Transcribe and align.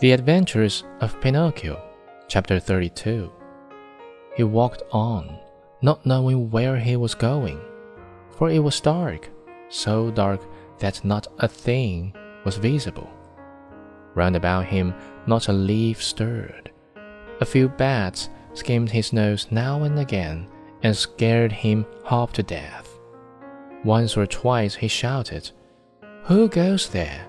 The 0.00 0.12
Adventures 0.12 0.84
of 1.00 1.20
Pinocchio, 1.20 1.78
Chapter 2.26 2.58
32. 2.58 3.30
He 4.34 4.42
walked 4.42 4.82
on, 4.92 5.38
not 5.82 6.06
knowing 6.06 6.48
where 6.48 6.78
he 6.78 6.96
was 6.96 7.14
going, 7.14 7.60
for 8.30 8.48
it 8.48 8.60
was 8.60 8.80
dark, 8.80 9.28
so 9.68 10.10
dark 10.10 10.40
that 10.78 11.04
not 11.04 11.26
a 11.40 11.46
thing 11.46 12.14
was 12.46 12.56
visible. 12.56 13.10
Round 14.14 14.36
about 14.36 14.64
him, 14.64 14.94
not 15.26 15.48
a 15.48 15.52
leaf 15.52 16.02
stirred. 16.02 16.70
A 17.42 17.44
few 17.44 17.68
bats 17.68 18.30
skimmed 18.54 18.88
his 18.90 19.12
nose 19.12 19.48
now 19.50 19.82
and 19.82 19.98
again 19.98 20.48
and 20.82 20.96
scared 20.96 21.52
him 21.52 21.84
half 22.06 22.32
to 22.32 22.42
death. 22.42 22.88
Once 23.84 24.16
or 24.16 24.26
twice 24.26 24.76
he 24.76 24.88
shouted, 24.88 25.50
Who 26.22 26.48
goes 26.48 26.88
there? 26.88 27.26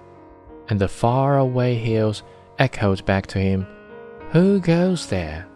And 0.70 0.80
the 0.80 0.88
far 0.88 1.38
away 1.38 1.76
hills 1.76 2.24
echoed 2.62 3.04
back 3.06 3.26
to 3.26 3.40
him, 3.40 3.66
Who 4.30 4.60
goes 4.60 5.08
there? 5.08 5.48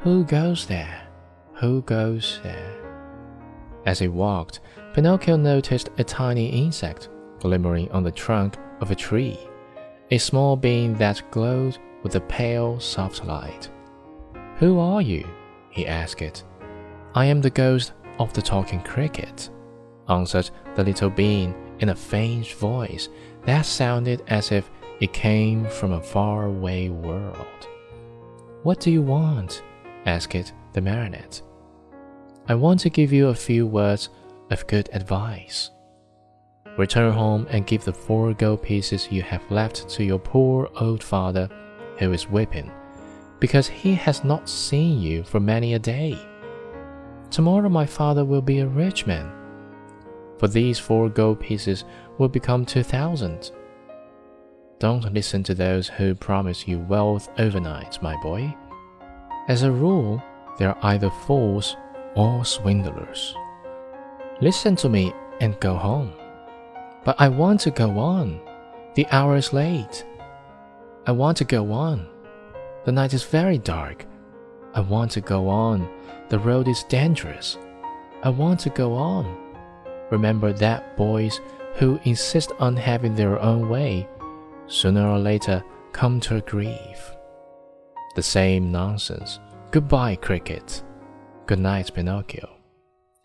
Who 0.00 0.24
goes 0.24 0.66
there? 0.66 1.06
Who 1.60 1.82
goes 1.82 2.40
there? 2.42 2.72
As 3.84 3.98
he 3.98 4.08
walked, 4.08 4.60
Pinocchio 4.94 5.36
noticed 5.36 5.90
a 5.98 6.04
tiny 6.04 6.46
insect 6.46 7.10
glimmering 7.40 7.90
on 7.92 8.02
the 8.02 8.10
trunk 8.10 8.56
of 8.80 8.90
a 8.90 8.94
tree, 8.94 9.38
a 10.10 10.16
small 10.16 10.56
being 10.56 10.94
that 10.94 11.22
glowed 11.30 11.76
with 12.02 12.16
a 12.16 12.20
pale, 12.22 12.80
soft 12.80 13.24
light. 13.26 13.68
Who 14.56 14.78
are 14.78 15.02
you? 15.02 15.28
he 15.68 15.86
asked 15.86 16.22
it. 16.22 16.44
I 17.14 17.26
am 17.26 17.42
the 17.42 17.50
ghost 17.50 17.92
of 18.18 18.32
the 18.32 18.40
talking 18.40 18.80
cricket, 18.80 19.50
answered 20.08 20.48
the 20.76 20.84
little 20.84 21.10
being 21.10 21.54
in 21.80 21.90
a 21.90 21.94
faint 21.94 22.52
voice 22.52 23.10
that 23.44 23.66
sounded 23.66 24.22
as 24.28 24.50
if 24.50 24.70
it 25.00 25.12
came 25.12 25.66
from 25.68 25.92
a 25.92 26.02
faraway 26.02 26.88
world. 26.88 27.68
What 28.62 28.80
do 28.80 28.90
you 28.90 29.02
want? 29.02 29.62
asked 30.06 30.52
the 30.72 30.80
marionette. 30.80 31.42
I 32.48 32.54
want 32.54 32.80
to 32.80 32.90
give 32.90 33.12
you 33.12 33.28
a 33.28 33.34
few 33.34 33.66
words 33.66 34.10
of 34.50 34.66
good 34.66 34.88
advice. 34.92 35.70
Return 36.76 37.12
home 37.12 37.46
and 37.50 37.66
give 37.66 37.84
the 37.84 37.92
four 37.92 38.34
gold 38.34 38.62
pieces 38.62 39.08
you 39.10 39.22
have 39.22 39.50
left 39.50 39.88
to 39.90 40.04
your 40.04 40.18
poor 40.18 40.68
old 40.80 41.02
father, 41.02 41.48
who 41.98 42.12
is 42.12 42.28
weeping, 42.28 42.70
because 43.40 43.68
he 43.68 43.94
has 43.94 44.24
not 44.24 44.48
seen 44.48 45.00
you 45.00 45.22
for 45.22 45.40
many 45.40 45.74
a 45.74 45.78
day. 45.78 46.18
Tomorrow 47.30 47.68
my 47.68 47.86
father 47.86 48.24
will 48.24 48.42
be 48.42 48.58
a 48.58 48.66
rich 48.66 49.06
man, 49.06 49.30
for 50.38 50.48
these 50.48 50.78
four 50.78 51.08
gold 51.08 51.40
pieces 51.40 51.84
will 52.18 52.28
become 52.28 52.64
two 52.64 52.82
thousand. 52.82 53.52
Don't 54.80 55.12
listen 55.14 55.42
to 55.44 55.54
those 55.54 55.88
who 55.88 56.14
promise 56.14 56.66
you 56.66 56.80
wealth 56.80 57.28
overnight, 57.38 58.02
my 58.02 58.20
boy. 58.22 58.54
As 59.48 59.62
a 59.62 59.70
rule, 59.70 60.22
they 60.58 60.64
are 60.64 60.78
either 60.82 61.10
fools 61.10 61.76
or 62.16 62.44
swindlers. 62.44 63.34
Listen 64.40 64.74
to 64.76 64.88
me 64.88 65.12
and 65.40 65.58
go 65.60 65.76
home. 65.76 66.12
But 67.04 67.16
I 67.20 67.28
want 67.28 67.60
to 67.60 67.70
go 67.70 67.98
on. 67.98 68.40
The 68.94 69.06
hour 69.10 69.36
is 69.36 69.52
late. 69.52 70.04
I 71.06 71.12
want 71.12 71.36
to 71.38 71.44
go 71.44 71.70
on. 71.72 72.06
The 72.84 72.92
night 72.92 73.14
is 73.14 73.22
very 73.22 73.58
dark. 73.58 74.06
I 74.74 74.80
want 74.80 75.12
to 75.12 75.20
go 75.20 75.48
on. 75.48 75.88
The 76.30 76.38
road 76.38 76.66
is 76.66 76.84
dangerous. 76.84 77.58
I 78.22 78.30
want 78.30 78.58
to 78.60 78.70
go 78.70 78.94
on. 78.94 79.36
Remember 80.10 80.52
that 80.52 80.96
boys 80.96 81.40
who 81.74 82.00
insist 82.04 82.52
on 82.58 82.76
having 82.76 83.14
their 83.14 83.38
own 83.40 83.68
way 83.68 84.08
sooner 84.66 85.06
or 85.06 85.18
later 85.18 85.62
come 85.92 86.20
to 86.20 86.36
a 86.36 86.40
grief. 86.40 87.14
The 88.16 88.22
same 88.22 88.70
nonsense. 88.70 89.40
Goodbye, 89.70 90.16
Cricket. 90.16 90.82
Good 91.46 91.58
night, 91.58 91.92
Pinocchio. 91.92 92.48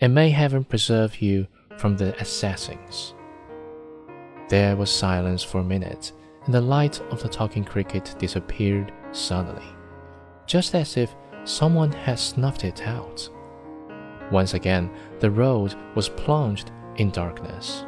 And 0.01 0.13
may 0.13 0.29
heaven 0.29 0.63
preserve 0.63 1.21
you 1.21 1.47
from 1.77 1.95
the 1.95 2.19
assassins. 2.19 3.13
There 4.49 4.75
was 4.75 4.89
silence 4.89 5.43
for 5.43 5.59
a 5.59 5.63
minute, 5.63 6.11
and 6.45 6.53
the 6.53 6.61
light 6.61 6.99
of 7.11 7.21
the 7.21 7.29
talking 7.29 7.63
cricket 7.63 8.15
disappeared 8.17 8.91
suddenly, 9.11 9.67
just 10.47 10.73
as 10.73 10.97
if 10.97 11.15
someone 11.43 11.91
had 11.91 12.17
snuffed 12.17 12.63
it 12.63 12.81
out. 12.87 13.29
Once 14.31 14.53
again, 14.53 14.89
the 15.19 15.29
road 15.31 15.75
was 15.95 16.09
plunged 16.09 16.71
in 16.97 17.11
darkness. 17.11 17.85